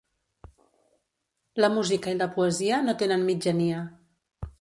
La 1.63 1.69
música 1.75 2.13
i 2.15 2.17
la 2.21 2.29
poesia 2.37 2.79
no 2.87 2.97
tenen 3.03 3.27
mitjania. 3.29 3.83